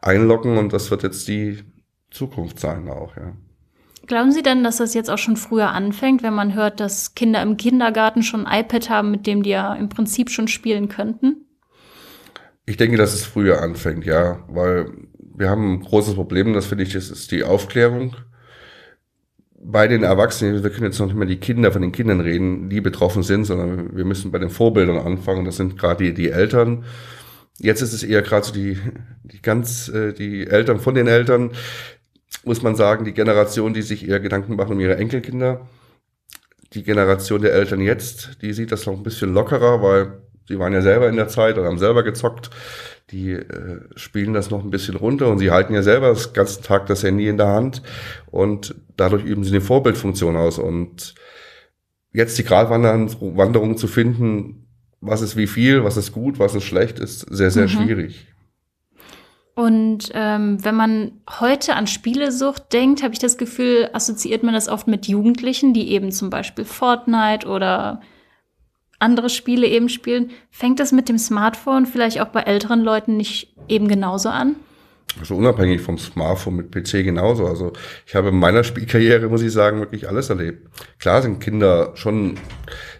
einloggen 0.00 0.56
und 0.56 0.72
das 0.72 0.90
wird 0.90 1.02
jetzt 1.02 1.28
die 1.28 1.58
Zukunft 2.10 2.58
sein 2.58 2.88
auch, 2.88 3.16
ja. 3.16 3.32
Glauben 4.06 4.32
Sie 4.32 4.42
denn, 4.42 4.64
dass 4.64 4.78
das 4.78 4.94
jetzt 4.94 5.10
auch 5.10 5.18
schon 5.18 5.36
früher 5.36 5.70
anfängt, 5.70 6.22
wenn 6.22 6.34
man 6.34 6.54
hört, 6.54 6.80
dass 6.80 7.14
Kinder 7.14 7.40
im 7.42 7.56
Kindergarten 7.56 8.22
schon 8.22 8.46
ein 8.46 8.64
iPad 8.64 8.90
haben, 8.90 9.10
mit 9.10 9.26
dem 9.26 9.42
die 9.42 9.50
ja 9.50 9.74
im 9.74 9.88
Prinzip 9.88 10.30
schon 10.30 10.48
spielen 10.48 10.88
könnten? 10.88 11.46
Ich 12.66 12.76
denke, 12.76 12.96
dass 12.96 13.14
es 13.14 13.24
früher 13.24 13.60
anfängt, 13.60 14.04
ja, 14.04 14.44
weil 14.48 14.86
wir 15.34 15.48
haben 15.48 15.74
ein 15.74 15.80
großes 15.80 16.14
Problem, 16.14 16.52
das 16.52 16.66
finde 16.66 16.84
ich, 16.84 16.92
das 16.92 17.10
ist 17.10 17.30
die 17.32 17.44
Aufklärung. 17.44 18.16
Bei 19.64 19.86
den 19.86 20.02
Erwachsenen, 20.02 20.62
wir 20.62 20.70
können 20.70 20.86
jetzt 20.86 20.98
noch 20.98 21.06
nicht 21.06 21.16
mehr 21.16 21.26
die 21.26 21.38
Kinder 21.38 21.70
von 21.70 21.82
den 21.82 21.92
Kindern 21.92 22.20
reden, 22.20 22.68
die 22.68 22.80
betroffen 22.80 23.22
sind, 23.22 23.44
sondern 23.44 23.96
wir 23.96 24.04
müssen 24.04 24.32
bei 24.32 24.38
den 24.38 24.50
Vorbildern 24.50 24.98
anfangen. 24.98 25.44
Das 25.44 25.56
sind 25.56 25.78
gerade 25.78 26.04
die, 26.04 26.14
die 26.14 26.30
Eltern. 26.30 26.84
Jetzt 27.58 27.80
ist 27.80 27.92
es 27.92 28.02
eher 28.02 28.22
gerade 28.22 28.44
so 28.44 28.52
die, 28.52 28.76
die 29.22 29.40
ganz, 29.40 29.88
äh, 29.88 30.12
die 30.12 30.46
Eltern 30.48 30.80
von 30.80 30.96
den 30.96 31.06
Eltern, 31.06 31.52
muss 32.44 32.62
man 32.62 32.74
sagen, 32.74 33.04
die 33.04 33.12
Generation, 33.12 33.74
die 33.74 33.82
sich 33.82 34.08
eher 34.08 34.20
Gedanken 34.20 34.56
machen 34.56 34.72
um 34.72 34.80
ihre 34.80 34.96
Enkelkinder. 34.96 35.66
Die 36.72 36.82
Generation 36.82 37.42
der 37.42 37.52
Eltern 37.52 37.80
jetzt, 37.80 38.42
die 38.42 38.52
sieht 38.52 38.72
das 38.72 38.86
noch 38.86 38.94
ein 38.94 39.02
bisschen 39.02 39.34
lockerer, 39.34 39.82
weil 39.82 40.22
sie 40.48 40.58
waren 40.58 40.72
ja 40.72 40.82
selber 40.82 41.08
in 41.08 41.16
der 41.16 41.28
Zeit 41.28 41.58
und 41.58 41.64
haben 41.64 41.78
selber 41.78 42.02
gezockt. 42.02 42.50
Die 43.10 43.32
äh, 43.32 43.80
spielen 43.94 44.32
das 44.32 44.50
noch 44.50 44.64
ein 44.64 44.70
bisschen 44.70 44.96
runter 44.96 45.28
und 45.28 45.38
sie 45.38 45.50
halten 45.50 45.74
ja 45.74 45.82
selber 45.82 46.08
das 46.08 46.32
ganze 46.32 46.62
Tag 46.62 46.86
das 46.86 47.02
Handy 47.02 47.28
in 47.28 47.36
der 47.36 47.48
Hand 47.48 47.82
und 48.30 48.74
dadurch 48.96 49.24
üben 49.24 49.44
sie 49.44 49.50
eine 49.50 49.60
Vorbildfunktion 49.60 50.36
aus. 50.36 50.58
Und 50.58 51.14
jetzt 52.12 52.38
die 52.38 52.44
Gratwanderung 52.44 53.76
zu 53.76 53.86
finden, 53.86 54.66
was 55.00 55.20
ist 55.20 55.36
wie 55.36 55.46
viel, 55.46 55.84
was 55.84 55.96
ist 55.96 56.12
gut, 56.12 56.38
was 56.38 56.54
ist 56.54 56.64
schlecht, 56.64 56.98
ist 56.98 57.20
sehr, 57.20 57.50
sehr 57.50 57.64
mhm. 57.64 57.68
schwierig. 57.68 58.31
Und 59.54 60.10
ähm, 60.14 60.64
wenn 60.64 60.74
man 60.74 61.12
heute 61.40 61.74
an 61.74 61.86
Spielesucht 61.86 62.72
denkt, 62.72 63.02
habe 63.02 63.12
ich 63.12 63.18
das 63.18 63.36
Gefühl, 63.36 63.90
assoziiert 63.92 64.42
man 64.42 64.54
das 64.54 64.68
oft 64.68 64.88
mit 64.88 65.06
Jugendlichen, 65.06 65.74
die 65.74 65.90
eben 65.90 66.10
zum 66.10 66.30
Beispiel 66.30 66.64
Fortnite 66.64 67.46
oder 67.46 68.00
andere 68.98 69.28
Spiele 69.28 69.66
eben 69.66 69.88
spielen. 69.88 70.30
Fängt 70.50 70.80
das 70.80 70.92
mit 70.92 71.08
dem 71.08 71.18
Smartphone 71.18 71.84
vielleicht 71.84 72.20
auch 72.20 72.28
bei 72.28 72.40
älteren 72.42 72.80
Leuten 72.80 73.16
nicht 73.16 73.54
eben 73.68 73.88
genauso 73.88 74.30
an? 74.30 74.56
Also 75.20 75.36
unabhängig 75.36 75.82
vom 75.82 75.98
Smartphone 75.98 76.56
mit 76.56 76.70
PC 76.70 77.04
genauso. 77.04 77.46
Also 77.46 77.72
ich 78.06 78.14
habe 78.14 78.28
in 78.28 78.38
meiner 78.38 78.64
Spielkarriere, 78.64 79.28
muss 79.28 79.42
ich 79.42 79.52
sagen, 79.52 79.80
wirklich 79.80 80.08
alles 80.08 80.30
erlebt. 80.30 80.68
Klar 80.98 81.20
sind 81.20 81.40
Kinder 81.40 81.92
schon 81.94 82.38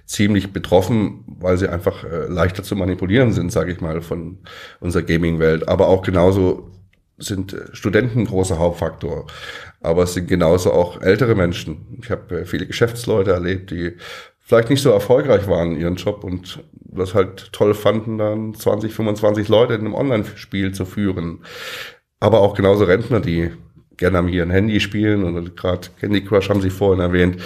ziemlich 0.06 0.52
betroffen, 0.52 1.24
weil 1.26 1.56
sie 1.56 1.68
einfach 1.68 2.04
äh, 2.04 2.26
leichter 2.26 2.62
zu 2.62 2.76
manipulieren 2.76 3.32
sind, 3.32 3.52
sage 3.52 3.72
ich 3.72 3.80
mal, 3.80 4.00
von 4.02 4.38
unserer 4.80 5.02
Gaming-Welt. 5.02 5.68
Aber 5.68 5.88
auch 5.88 6.02
genauso 6.02 6.70
sind 7.18 7.52
äh, 7.52 7.66
Studenten 7.72 8.20
ein 8.20 8.26
großer 8.26 8.58
Hauptfaktor. 8.58 9.26
Aber 9.80 10.04
es 10.04 10.14
sind 10.14 10.28
genauso 10.28 10.72
auch 10.72 11.00
ältere 11.00 11.34
Menschen. 11.34 11.98
Ich 12.02 12.10
habe 12.10 12.40
äh, 12.40 12.44
viele 12.44 12.66
Geschäftsleute 12.66 13.32
erlebt, 13.32 13.70
die 13.70 13.96
vielleicht 14.40 14.70
nicht 14.70 14.82
so 14.82 14.90
erfolgreich 14.90 15.48
waren 15.48 15.74
in 15.74 15.80
ihrem 15.80 15.96
Job 15.96 16.24
und 16.24 16.62
das 16.74 17.14
halt 17.14 17.52
toll 17.52 17.74
fanden, 17.74 18.18
dann 18.18 18.54
20, 18.54 18.92
25 18.92 19.48
Leute 19.48 19.74
in 19.74 19.80
einem 19.80 19.94
Online-Spiel 19.94 20.72
zu 20.72 20.84
führen. 20.84 21.40
Aber 22.20 22.40
auch 22.40 22.54
genauso 22.54 22.84
Rentner, 22.84 23.20
die 23.20 23.50
gerne 23.96 24.18
am 24.18 24.28
hier 24.28 24.42
ein 24.42 24.50
Handy 24.50 24.80
spielen 24.80 25.24
und 25.24 25.56
gerade 25.56 25.88
Candy 26.00 26.24
Crush 26.24 26.50
haben 26.50 26.60
Sie 26.60 26.70
vorhin 26.70 27.00
erwähnt 27.00 27.40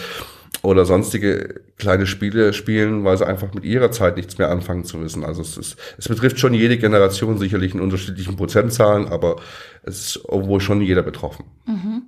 oder 0.63 0.85
sonstige 0.85 1.61
kleine 1.77 2.07
Spiele 2.07 2.53
spielen, 2.53 3.05
weil 3.05 3.17
sie 3.17 3.27
einfach 3.27 3.53
mit 3.55 3.65
ihrer 3.65 3.91
Zeit 3.91 4.17
nichts 4.17 4.39
mehr 4.39 4.51
anfangen 4.51 4.85
zu 4.85 5.01
wissen. 5.03 5.25
Also 5.25 5.43
es, 5.43 5.57
ist, 5.57 5.77
es 5.99 6.09
betrifft 6.09 6.39
schon 6.39 6.55
jede 6.55 6.79
Generation 6.79 7.39
sicherlich 7.39 7.75
in 7.75 7.81
unterschiedlichen 7.81 8.37
Prozentzahlen, 8.37 9.09
aber 9.09 9.37
es 9.83 10.17
ist 10.17 10.25
wohl 10.29 10.61
schon 10.61 10.81
jeder 10.81 11.03
betroffen. 11.03 11.45
Mhm. 11.67 12.03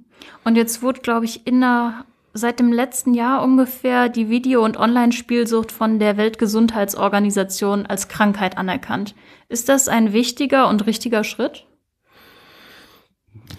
Und 0.44 0.56
jetzt 0.56 0.82
wurde, 0.82 1.00
glaube 1.00 1.26
ich, 1.26 1.46
in 1.46 1.60
der, 1.60 2.04
seit 2.32 2.58
dem 2.58 2.72
letzten 2.72 3.14
Jahr 3.14 3.42
ungefähr 3.42 4.08
die 4.08 4.28
Video- 4.28 4.64
und 4.64 4.76
Online-Spielsucht 4.76 5.72
von 5.72 5.98
der 5.98 6.16
Weltgesundheitsorganisation 6.16 7.86
als 7.86 8.08
Krankheit 8.08 8.56
anerkannt. 8.56 9.14
Ist 9.48 9.68
das 9.68 9.88
ein 9.88 10.12
wichtiger 10.12 10.68
und 10.68 10.86
richtiger 10.86 11.24
Schritt? 11.24 11.64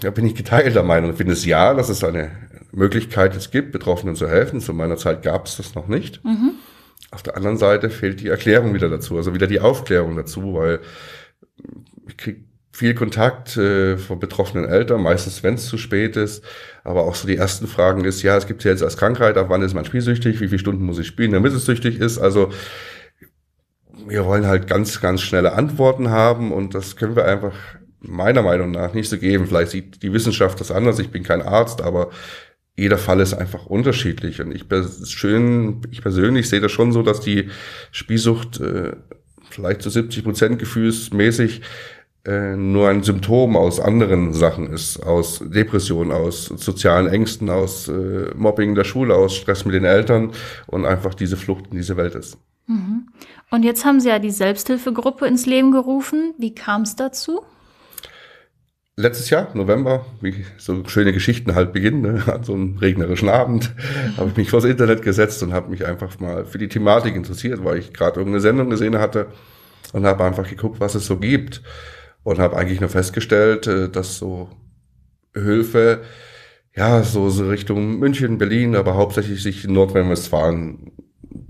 Da 0.02 0.12
bin 0.12 0.26
ich 0.26 0.36
geteilter 0.36 0.84
Meinung. 0.84 1.12
Ich 1.12 1.18
finde 1.18 1.34
es 1.34 1.46
ja, 1.46 1.74
dass 1.74 1.90
es 1.90 2.04
eine 2.04 2.32
Möglichkeit 2.72 3.36
es 3.36 3.52
gibt, 3.52 3.72
Betroffenen 3.72 4.16
zu 4.16 4.28
helfen. 4.28 4.62
Zu 4.62 4.74
meiner 4.74 4.98
Zeit 4.98 5.24
gab 5.24 5.46
es 5.46 5.58
das 5.58 5.76
noch 5.76 5.88
nicht. 5.88 6.24
Mhm. 6.24 6.52
Auf 7.12 7.24
der 7.24 7.36
anderen 7.36 7.58
Seite 7.58 7.90
fehlt 7.90 8.22
die 8.22 8.28
Erklärung 8.28 8.74
wieder 8.74 8.90
dazu, 8.90 9.18
also 9.18 9.34
wieder 9.34 9.48
die 9.48 9.60
Aufklärung 9.60 10.16
dazu, 10.16 10.54
weil 10.54 10.80
ich 12.08 12.18
kriege 12.18 12.42
viel 12.72 12.94
Kontakt 12.94 13.58
äh, 13.58 13.98
von 13.98 14.20
betroffenen 14.20 14.66
Eltern, 14.66 15.02
meistens 15.02 15.44
wenn 15.44 15.56
es 15.56 15.68
zu 15.68 15.78
spät 15.78 16.16
ist. 16.16 16.44
Aber 16.84 17.04
auch 17.04 17.16
so 17.16 17.28
die 17.28 17.36
ersten 17.36 17.68
Fragen 17.68 18.06
ist, 18.06 18.22
ja, 18.22 18.38
es 18.38 18.48
gibt 18.48 18.64
ja 18.64 18.72
jetzt 18.72 18.84
als 18.84 18.96
Krankheit, 18.96 19.38
ab 19.38 19.48
wann 19.50 19.64
ist 19.64 19.74
man 19.74 19.86
spielsüchtig, 19.86 20.40
wie 20.40 20.48
viele 20.48 20.60
Stunden 20.60 20.86
muss 20.86 21.00
ich 21.00 21.08
spielen, 21.08 21.32
damit 21.32 21.52
es 21.52 21.66
süchtig 21.66 22.00
ist. 22.00 22.20
Also 22.20 22.52
wir 24.08 24.26
wollen 24.26 24.48
halt 24.48 24.68
ganz, 24.68 25.02
ganz 25.02 25.22
schnelle 25.22 25.54
Antworten 25.54 26.10
haben 26.10 26.52
und 26.52 26.74
das 26.74 26.96
können 26.96 27.16
wir 27.16 27.26
einfach 27.26 27.54
meiner 28.00 28.44
Meinung 28.44 28.72
nach 28.72 28.94
nicht 28.94 29.10
so 29.10 29.18
geben. 29.18 29.48
Vielleicht 29.48 29.72
sieht 29.72 30.02
die 30.02 30.14
Wissenschaft 30.14 30.60
das 30.62 30.72
anders. 30.72 31.00
Ich 31.00 31.12
bin 31.12 31.24
kein 31.24 31.42
Arzt, 31.42 31.82
aber 31.82 32.12
jeder 32.80 32.98
Fall 32.98 33.20
ist 33.20 33.34
einfach 33.34 33.66
unterschiedlich. 33.66 34.42
Und 34.42 34.52
ich, 34.52 34.66
schön, 35.10 35.82
ich 35.92 36.02
persönlich 36.02 36.50
sehe 36.50 36.62
das 36.62 36.72
schon 36.72 36.92
so, 36.92 37.04
dass 37.04 37.20
die 37.20 37.50
Spielsucht 37.92 38.60
äh, 38.60 38.94
vielleicht 39.50 39.82
zu 39.82 39.90
70 39.90 40.24
Prozent 40.24 40.60
gefühlsmäßig 40.60 41.62
äh, 42.26 42.56
nur 42.56 42.90
ein 42.90 43.04
Symptom 43.04 43.56
aus 43.56 43.80
anderen 43.80 44.34
Sachen 44.34 44.72
ist, 44.72 45.02
aus 45.02 45.42
Depressionen, 45.44 46.12
aus 46.12 46.46
sozialen 46.46 47.08
Ängsten, 47.08 47.50
aus 47.50 47.88
äh, 47.88 48.32
Mobbing 48.36 48.70
in 48.70 48.76
der 48.76 48.84
Schule, 48.84 49.16
aus 49.16 49.36
Stress 49.36 49.66
mit 49.66 49.74
den 49.74 49.86
Eltern 49.86 50.32
und 50.68 50.86
einfach 50.86 51.14
diese 51.14 51.38
Flucht 51.38 51.66
in 51.72 51.78
diese 51.78 51.98
Welt 51.98 52.16
ist. 52.16 52.38
Mhm. 52.68 53.08
Und 53.52 53.64
jetzt 53.64 53.86
haben 53.86 54.00
Sie 54.00 54.10
ja 54.10 54.20
die 54.20 54.32
Selbsthilfegruppe 54.32 55.26
ins 55.28 55.46
Leben 55.46 55.72
gerufen. 55.72 56.34
Wie 56.38 56.54
kam 56.54 56.84
es 56.84 56.96
dazu? 56.96 57.42
Letztes 59.00 59.30
Jahr, 59.30 59.48
November, 59.54 60.06
wie 60.20 60.46
so 60.58 60.84
schöne 60.88 61.14
Geschichten 61.14 61.56
halt 61.56 61.72
beginnen, 61.72 62.02
ne, 62.02 62.24
an 62.28 62.44
so 62.44 62.54
einem 62.54 62.78
regnerischen 62.78 63.30
Abend, 63.30 63.74
habe 64.18 64.30
ich 64.30 64.38
mich 64.38 64.50
vors 64.50 64.66
Internet 64.66 65.02
gesetzt 65.02 65.42
und 65.42 65.54
habe 65.54 65.72
mich 65.72 65.86
einfach 65.86 66.20
mal 66.20 66.46
für 66.46 66.58
die 66.58 66.68
Thematik 66.68 67.16
interessiert, 67.16 67.64
weil 67.64 67.78
ich 67.78 67.94
gerade 67.94 68.20
irgendeine 68.20 68.42
Sendung 68.42 68.70
gesehen 68.70 69.00
hatte 69.00 69.28
und 69.94 70.06
habe 70.06 70.26
einfach 70.26 70.48
geguckt, 70.48 70.82
was 70.82 70.96
es 70.96 71.06
so 71.06 71.18
gibt. 71.18 71.62
Und 72.24 72.38
habe 72.38 72.58
eigentlich 72.58 72.82
nur 72.82 72.90
festgestellt, 72.90 73.66
äh, 73.66 73.90
dass 73.90 74.18
so 74.18 74.50
Hilfe, 75.34 76.02
ja, 76.76 77.02
so, 77.02 77.30
so 77.30 77.48
Richtung 77.48 77.98
München, 77.98 78.38
Berlin, 78.38 78.76
aber 78.76 78.96
hauptsächlich 78.96 79.42
sich 79.42 79.64
in 79.64 79.74
Nordrhein-Westfalen 79.74 80.92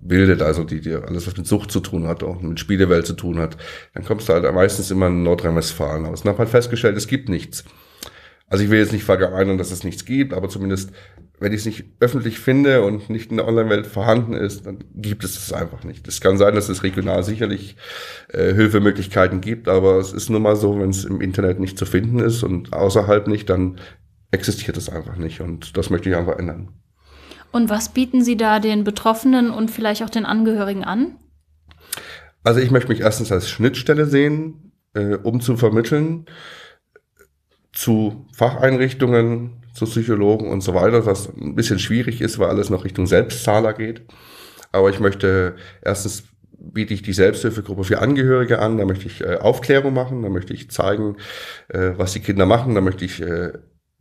bildet, 0.10 0.42
also 0.42 0.66
die, 0.66 0.82
die 0.82 0.94
alles, 0.94 1.25
was 1.25 1.38
mit 1.38 1.48
Sucht 1.48 1.72
zu 1.72 1.80
tun 1.80 2.06
hat, 2.08 2.24
auch 2.24 2.42
mit 2.42 2.60
Spielewelt 2.60 3.08
zu 3.08 3.13
tun 3.13 3.39
hat, 3.39 3.56
dann 3.94 4.04
kommst 4.04 4.28
du 4.28 4.34
halt 4.34 4.54
meistens 4.54 4.92
immer 4.92 5.08
in 5.08 5.24
Nordrhein-Westfalen 5.24 6.06
aus. 6.06 6.22
Und 6.22 6.28
habe 6.28 6.39
halt 6.39 6.50
festgestellt, 6.50 6.98
es 6.98 7.08
gibt 7.08 7.30
nichts. 7.30 7.63
Also 8.48 8.63
ich 8.63 8.70
will 8.70 8.80
jetzt 8.80 8.92
nicht 8.92 9.04
verallgemeinern, 9.04 9.58
dass 9.58 9.72
es 9.72 9.84
nichts 9.84 10.06
gibt, 10.06 10.34
aber 10.34 10.50
zumindest, 10.50 10.92
wenn 11.39 11.54
ich 11.54 11.60
es 11.60 11.66
nicht 11.66 11.86
öffentlich 12.00 12.39
finde 12.39 12.82
und 12.82 13.10
nicht 13.10 13.30
in 13.30 13.38
der 13.38 13.48
Online-Welt 13.48 13.86
vorhanden 13.86 14.34
ist, 14.34 14.66
dann 14.66 14.80
gibt 14.96 15.24
es 15.24 15.38
es 15.38 15.54
einfach 15.54 15.84
nicht. 15.84 16.08
Es 16.08 16.20
kann 16.20 16.38
sein, 16.38 16.56
dass 16.56 16.68
es 16.68 16.84
regional 16.84 17.24
sicherlich 17.24 17.78
äh, 18.30 18.54
Hilfemöglichkeiten 18.54 19.39
gibt, 19.39 19.70
aber 19.70 19.98
es 20.00 20.12
ist 20.12 20.30
nun 20.30 20.42
mal 20.42 20.56
so, 20.56 20.80
wenn 20.80 20.89
es 20.89 21.06
im 21.06 21.22
Internet 21.22 21.60
nicht 21.60 21.78
zu 21.78 21.86
finden 21.86 22.20
ist 22.20 22.44
und 22.44 22.74
außerhalb 22.74 23.28
nicht, 23.28 23.50
dann 23.50 23.80
existiert 24.32 24.78
es 24.78 24.89
einfach 24.89 25.18
nicht. 25.18 25.42
Und 25.42 25.78
das 25.78 25.92
möchte 25.92 26.10
ich 26.10 26.16
einfach 26.16 26.38
ändern. 26.38 26.70
Und 27.51 27.70
was 27.70 27.89
bieten 27.89 28.24
Sie 28.24 28.38
da 28.38 28.60
den 28.60 28.84
Betroffenen 28.84 29.51
und 29.51 29.72
vielleicht 29.72 30.03
auch 30.03 30.10
den 30.10 30.25
Angehörigen 30.25 30.84
an? 30.84 31.15
Also 32.44 32.60
ich 32.60 32.72
möchte 32.72 32.89
mich 32.89 33.01
erstens 33.01 33.32
als 33.32 33.50
Schnittstelle 33.50 34.06
sehen, 34.06 34.72
äh, 34.94 35.15
um 35.15 35.41
zu 35.41 35.58
vermitteln 35.58 36.25
zu 37.72 38.25
Facheinrichtungen, 38.34 39.63
zu 39.74 39.86
Psychologen 39.86 40.50
und 40.50 40.62
so 40.62 40.74
weiter, 40.74 41.06
was 41.06 41.29
ein 41.29 41.56
bisschen 41.56 41.79
schwierig 41.79 42.20
ist, 42.20 42.39
weil 42.39 42.50
alles 42.50 42.70
noch 42.70 42.84
Richtung 42.84 43.08
Selbstzahler 43.08 43.74
geht. 43.74 44.01
Aber 44.72 44.89
ich 44.89 45.00
möchte 45.00 45.56
erstens 45.82 46.25
biete 46.62 46.94
ich 46.94 47.01
die 47.01 47.13
Selbsthilfegruppe 47.13 47.86
für 47.86 48.00
Angehörige 48.00 48.60
an, 48.60 48.77
da 48.77 48.84
möchte 48.86 49.08
ich 49.08 49.22
äh, 49.22 49.38
Aufklärung 49.38 49.94
machen, 49.94 50.24
da 50.24 50.29
möchte 50.29 50.53
ich 50.53 50.70
zeigen, 50.70 51.15
äh, 51.70 51.91
was 51.96 52.12
die 52.12 52.20
Kinder 52.20 52.46
machen, 52.46 52.75
da 52.75 52.82
möchte 52.82 53.06
ich 53.06 53.22
äh, 53.22 53.53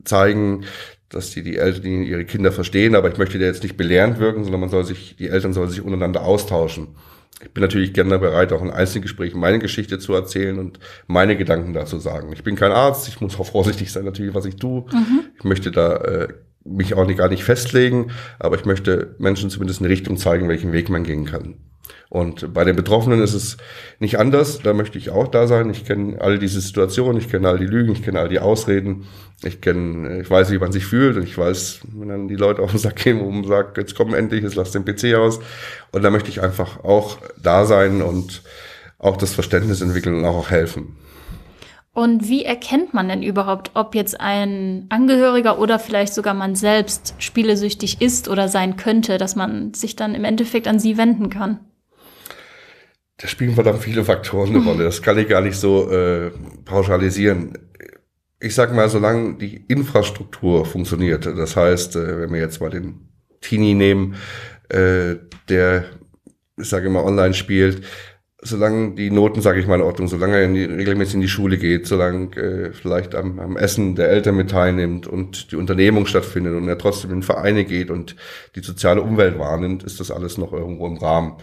zeigen, 0.05 0.65
dass 1.11 1.31
die, 1.31 1.43
die 1.43 1.57
Eltern 1.57 2.03
ihre 2.03 2.25
Kinder 2.25 2.53
verstehen, 2.53 2.95
aber 2.95 3.11
ich 3.11 3.19
möchte 3.19 3.39
da 3.39 3.47
jetzt 3.47 3.63
nicht 3.63 3.77
belehrend 3.77 4.19
wirken, 4.19 4.45
sondern 4.45 4.61
man 4.61 4.71
soll 4.71 4.85
sich, 4.85 5.17
die 5.17 5.29
Eltern 5.29 5.53
sollen 5.53 5.71
sich 5.71 5.81
untereinander 5.81 6.23
austauschen. 6.23 6.89
Ich 7.43 7.51
bin 7.53 7.63
natürlich 7.63 7.93
gerne 7.93 8.19
bereit, 8.19 8.53
auch 8.53 8.63
in 8.63 8.71
Einzelgesprächen 8.71 9.39
meine 9.39 9.61
Geschichte 9.61 9.99
zu 9.99 10.13
erzählen 10.13 10.59
und 10.59 10.81
meine 11.07 11.37
Gedanken 11.37 11.73
dazu 11.73 11.99
sagen. 11.99 12.33
Ich 12.33 12.43
bin 12.43 12.57
kein 12.57 12.73
Arzt, 12.73 13.09
ich 13.09 13.21
muss 13.21 13.39
auch 13.39 13.47
vorsichtig 13.53 13.93
sein 13.93 14.05
natürlich, 14.05 14.35
was 14.35 14.45
ich 14.45 14.57
tue. 14.57 14.85
Mhm. 14.93 15.21
Ich 15.39 15.45
möchte 15.45 15.71
da 15.71 15.97
äh, 15.97 16.29
mich 16.65 16.95
auch 16.95 17.07
nicht, 17.07 17.19
gar 17.19 17.29
nicht 17.29 17.45
festlegen, 17.45 18.11
aber 18.39 18.57
ich 18.57 18.65
möchte 18.65 19.15
Menschen 19.19 19.51
zumindest 19.51 19.81
eine 19.81 19.89
Richtung 19.89 20.17
zeigen, 20.17 20.49
welchen 20.49 20.73
Weg 20.73 20.89
man 20.91 21.05
gehen 21.05 21.25
kann. 21.25 21.55
Und 22.09 22.55
bei 22.55 22.65
den 22.65 22.77
Betroffenen 22.77 23.21
ist 23.21 23.35
es 23.35 23.59
nicht 23.99 24.19
anders. 24.19 24.61
Da 24.61 24.73
möchte 24.73 24.99
ich 24.99 25.11
auch 25.11 25.29
da 25.29 25.47
sein. 25.47 25.69
Ich 25.71 25.85
kenne 25.85 26.21
all 26.21 26.39
diese 26.39 26.61
Situationen, 26.61 27.21
ich 27.21 27.29
kenne 27.29 27.49
all 27.49 27.59
die 27.59 27.67
Lügen, 27.67 27.93
ich 27.93 28.03
kenne 28.03 28.21
all 28.21 28.29
die 28.29 28.41
Ausreden. 28.41 29.07
Ich 29.43 29.61
kenne, 29.61 30.21
ich 30.21 30.31
weiß, 30.31 30.51
wie 30.51 30.59
man 30.59 30.73
sich 30.73 30.87
fühlt 30.87 31.17
und 31.17 31.23
ich 31.23 31.37
weiß, 31.37 31.81
wenn 31.95 32.09
dann 32.09 32.29
die 32.29 32.37
Leute 32.37 32.63
auf 32.63 32.71
den 32.71 32.81
Sack 32.81 32.97
gehen 32.97 33.21
und 33.21 33.45
sagen, 33.47 33.73
jetzt 33.77 33.95
komm 33.95 34.15
endlich, 34.15 34.43
jetzt 34.43 34.55
lass 34.55 34.73
den 34.73 34.85
PC 34.85 35.15
aus. 35.15 35.41
Und 35.93 36.03
da 36.03 36.11
möchte 36.11 36.31
ich 36.31 36.43
einfach 36.43 36.83
auch 36.83 37.19
da 37.43 37.65
sein 37.67 38.03
und 38.03 38.43
auch 38.99 39.17
das 39.17 39.35
Verständnis 39.35 39.81
entwickeln 39.81 40.17
und 40.17 40.25
auch 40.25 40.51
helfen. 40.51 40.97
Und 41.99 42.29
wie 42.29 42.45
erkennt 42.45 42.95
man 42.95 43.09
denn 43.09 43.25
überhaupt, 43.25 43.73
ob 43.75 43.97
jetzt 43.97 44.21
ein 44.21 44.87
Angehöriger 44.89 45.59
oder 45.59 45.81
vielleicht 45.81 46.15
sogar 46.15 46.33
man 46.33 46.55
selbst 46.55 47.15
spielesüchtig 47.19 48.01
ist 48.01 48.29
oder 48.29 48.49
sein 48.49 48.77
könnte, 48.77 49.19
dass 49.19 49.35
man 49.35 49.75
sich 49.75 49.97
dann 49.97 50.15
im 50.15 50.25
Endeffekt 50.25 50.69
an 50.69 50.79
sie 50.79 50.97
wenden 50.97 51.29
kann? 51.29 51.59
Da 53.21 53.27
spielen 53.27 53.55
verdammt 53.55 53.83
viele 53.83 54.05
Faktoren 54.05 54.55
eine 54.55 54.65
Rolle. 54.65 54.85
Das 54.85 55.03
kann 55.03 55.19
ich 55.19 55.29
gar 55.29 55.41
nicht 55.41 55.57
so 55.57 55.91
äh, 55.91 56.31
pauschalisieren. 56.65 57.59
Ich 58.41 58.55
sag 58.55 58.73
mal, 58.73 58.89
solange 58.89 59.35
die 59.35 59.65
Infrastruktur 59.67 60.65
funktioniert, 60.65 61.27
das 61.27 61.57
heißt, 61.57 61.97
äh, 61.97 62.21
wenn 62.21 62.33
wir 62.33 62.41
jetzt 62.41 62.61
mal 62.61 62.71
den 62.71 63.09
Teenie 63.41 63.75
nehmen, 63.75 64.15
äh, 64.69 65.17
der, 65.49 65.87
ich 66.57 66.69
sage 66.69 66.87
immer, 66.87 67.05
online 67.05 67.35
spielt, 67.35 67.85
solange 68.41 68.95
die 68.95 69.11
Noten, 69.11 69.43
sage 69.43 69.59
ich 69.59 69.67
mal, 69.67 69.75
in 69.75 69.83
Ordnung, 69.83 70.07
solange 70.07 70.37
er 70.37 70.45
in 70.45 70.55
die, 70.55 70.65
regelmäßig 70.65 71.15
in 71.15 71.21
die 71.21 71.29
Schule 71.29 71.59
geht, 71.59 71.89
solange 71.89 72.37
äh, 72.37 72.73
vielleicht 72.73 73.17
am, 73.17 73.41
am 73.41 73.57
Essen 73.57 73.97
der 73.97 74.11
Eltern 74.11 74.37
mit 74.37 74.51
teilnimmt 74.51 75.09
und 75.09 75.51
die 75.51 75.57
Unternehmung 75.57 76.07
stattfindet 76.07 76.55
und 76.55 76.69
er 76.69 76.79
trotzdem 76.79 77.11
in 77.11 77.25
Vereine 77.25 77.65
geht 77.65 77.91
und 77.91 78.15
die 78.55 78.61
soziale 78.61 79.03
Umwelt 79.03 79.41
wahrnimmt, 79.41 79.83
ist 79.83 79.99
das 79.99 80.13
alles 80.13 80.39
noch 80.39 80.53
irgendwo 80.53 80.87
im 80.87 80.99
Rahmen 80.99 81.39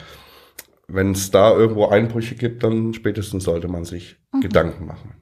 wenn 0.87 1.11
es 1.11 1.31
da 1.31 1.51
irgendwo 1.53 1.87
Einbrüche 1.87 2.35
gibt, 2.35 2.63
dann 2.63 2.93
spätestens 2.93 3.43
sollte 3.43 3.67
man 3.67 3.85
sich 3.85 4.17
mhm. 4.33 4.41
Gedanken 4.41 4.85
machen. 4.85 5.13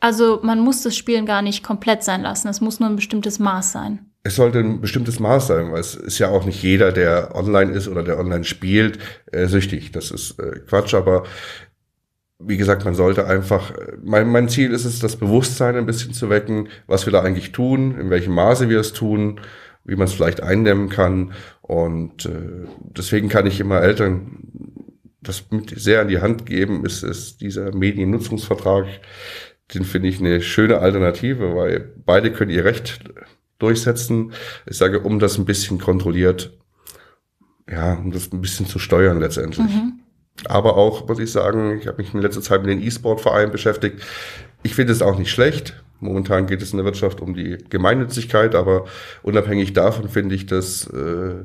Also 0.00 0.40
man 0.42 0.60
muss 0.60 0.82
das 0.82 0.96
Spielen 0.96 1.26
gar 1.26 1.42
nicht 1.42 1.64
komplett 1.64 2.04
sein 2.04 2.22
lassen. 2.22 2.48
Es 2.48 2.60
muss 2.60 2.78
nur 2.78 2.88
ein 2.88 2.96
bestimmtes 2.96 3.38
Maß 3.38 3.72
sein. 3.72 4.06
Es 4.22 4.36
sollte 4.36 4.58
ein 4.58 4.80
bestimmtes 4.80 5.20
Maß 5.20 5.46
sein, 5.48 5.72
weil 5.72 5.80
es 5.80 5.94
ist 5.94 6.18
ja 6.18 6.28
auch 6.28 6.44
nicht 6.44 6.62
jeder, 6.62 6.92
der 6.92 7.34
online 7.34 7.72
ist 7.72 7.88
oder 7.88 8.02
der 8.02 8.18
online 8.18 8.44
spielt, 8.44 8.98
äh, 9.32 9.46
süchtig. 9.46 9.90
Das 9.92 10.10
ist 10.10 10.38
äh, 10.38 10.60
Quatsch, 10.66 10.94
aber 10.94 11.24
wie 12.38 12.56
gesagt, 12.56 12.84
man 12.84 12.94
sollte 12.94 13.26
einfach, 13.26 13.72
mein, 14.02 14.28
mein 14.28 14.48
Ziel 14.48 14.72
ist 14.72 14.84
es, 14.84 15.00
das 15.00 15.16
Bewusstsein 15.16 15.76
ein 15.76 15.86
bisschen 15.86 16.12
zu 16.12 16.30
wecken, 16.30 16.68
was 16.86 17.06
wir 17.06 17.12
da 17.12 17.22
eigentlich 17.22 17.50
tun, 17.50 17.98
in 17.98 18.10
welchem 18.10 18.34
Maße 18.34 18.68
wir 18.68 18.78
es 18.78 18.92
tun, 18.92 19.40
wie 19.84 19.96
man 19.96 20.06
es 20.06 20.12
vielleicht 20.12 20.42
eindämmen 20.42 20.88
kann. 20.88 21.32
Und 21.62 22.26
äh, 22.26 22.66
deswegen 22.78 23.28
kann 23.28 23.46
ich 23.46 23.58
immer 23.58 23.80
Eltern 23.80 24.38
das 25.20 25.50
mit 25.50 25.78
sehr 25.78 26.00
an 26.00 26.08
die 26.08 26.20
Hand 26.20 26.46
geben, 26.46 26.84
ist, 26.84 27.02
ist 27.02 27.40
dieser 27.40 27.74
Mediennutzungsvertrag. 27.74 28.86
Den 29.74 29.84
finde 29.84 30.08
ich 30.08 30.20
eine 30.20 30.40
schöne 30.40 30.78
Alternative, 30.78 31.54
weil 31.54 31.92
beide 32.04 32.32
können 32.32 32.50
ihr 32.50 32.64
Recht 32.64 33.00
durchsetzen. 33.58 34.32
Ich 34.66 34.78
sage, 34.78 35.00
um 35.00 35.18
das 35.18 35.36
ein 35.38 35.44
bisschen 35.44 35.78
kontrolliert, 35.78 36.56
ja, 37.68 37.94
um 37.94 38.12
das 38.12 38.32
ein 38.32 38.40
bisschen 38.40 38.66
zu 38.66 38.78
steuern 38.78 39.20
letztendlich. 39.20 39.66
Mhm. 39.66 40.00
Aber 40.46 40.76
auch, 40.76 41.08
muss 41.08 41.18
ich 41.18 41.32
sagen, 41.32 41.78
ich 41.78 41.86
habe 41.86 42.00
mich 42.00 42.14
in 42.14 42.22
letzter 42.22 42.40
Zeit 42.40 42.62
mit 42.62 42.70
den 42.70 42.82
E-Sport-Vereinen 42.82 43.50
beschäftigt. 43.50 44.00
Ich 44.62 44.74
finde 44.74 44.92
es 44.92 45.02
auch 45.02 45.18
nicht 45.18 45.30
schlecht. 45.30 45.82
Momentan 46.00 46.46
geht 46.46 46.62
es 46.62 46.70
in 46.70 46.76
der 46.76 46.84
Wirtschaft 46.84 47.20
um 47.20 47.34
die 47.34 47.58
Gemeinnützigkeit, 47.68 48.54
aber 48.54 48.84
unabhängig 49.22 49.72
davon 49.72 50.08
finde 50.08 50.36
ich, 50.36 50.46
dass 50.46 50.86
äh, 50.86 51.44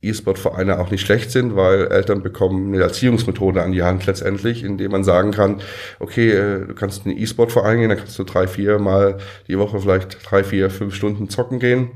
E-Sport-Vereine 0.00 0.78
auch 0.78 0.90
nicht 0.90 1.00
schlecht 1.00 1.30
sind, 1.30 1.56
weil 1.56 1.88
Eltern 1.88 2.22
bekommen 2.22 2.72
eine 2.72 2.82
Erziehungsmethode 2.82 3.62
an 3.62 3.72
die 3.72 3.82
Hand 3.82 4.06
letztendlich, 4.06 4.62
indem 4.62 4.92
man 4.92 5.02
sagen 5.02 5.32
kann, 5.32 5.60
okay, 5.98 6.30
äh, 6.30 6.66
du 6.66 6.74
kannst 6.74 7.04
in 7.04 7.12
den 7.12 7.20
E-Sport-Verein 7.20 7.80
gehen, 7.80 7.88
da 7.88 7.96
kannst 7.96 8.18
du 8.18 8.24
drei, 8.24 8.46
vier 8.46 8.78
Mal 8.78 9.18
die 9.48 9.58
Woche 9.58 9.80
vielleicht 9.80 10.18
drei, 10.28 10.44
vier, 10.44 10.70
fünf 10.70 10.94
Stunden 10.94 11.28
zocken 11.28 11.58
gehen. 11.58 11.90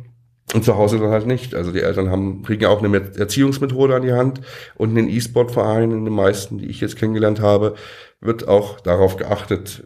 Und 0.53 0.65
zu 0.65 0.77
Hause 0.77 0.99
dann 0.99 1.11
halt 1.11 1.27
nicht. 1.27 1.55
Also 1.55 1.73
die 1.73 1.81
Eltern 1.81 2.11
haben, 2.11 2.43
kriegen 2.43 2.67
auch 2.67 2.83
eine 2.83 2.95
Erziehungsmethode 3.17 3.95
an 3.95 4.03
die 4.03 4.13
Hand. 4.13 4.41
Und 4.75 4.91
in 4.91 4.97
den 4.97 5.09
E-Sport-Vereinen, 5.09 5.93
in 5.93 6.05
den 6.05 6.15
meisten, 6.15 6.59
die 6.59 6.67
ich 6.67 6.81
jetzt 6.81 6.97
kennengelernt 6.97 7.41
habe, 7.41 7.75
wird 8.23 8.49
auch 8.49 8.81
darauf 8.81 9.17
geachtet, 9.17 9.85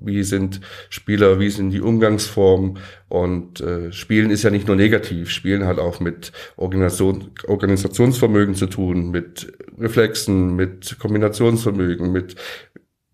wie 0.00 0.22
sind 0.22 0.60
Spieler, 0.90 1.40
wie 1.40 1.50
sind 1.50 1.70
die 1.70 1.80
Umgangsformen. 1.80 2.78
Und 3.08 3.60
äh, 3.60 3.92
Spielen 3.92 4.30
ist 4.30 4.42
ja 4.42 4.50
nicht 4.50 4.66
nur 4.66 4.76
negativ, 4.76 5.30
Spielen 5.30 5.66
hat 5.66 5.78
auch 5.78 5.98
mit 5.98 6.32
Organisation, 6.56 7.30
Organisationsvermögen 7.46 8.54
zu 8.54 8.66
tun, 8.66 9.10
mit 9.10 9.52
Reflexen, 9.78 10.54
mit 10.54 10.98
Kombinationsvermögen, 10.98 12.12
mit 12.12 12.36